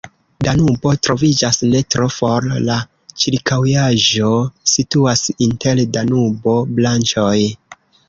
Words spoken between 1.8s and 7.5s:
tro for, la ĉirkaŭaĵo situas inter Danubo-branĉoj.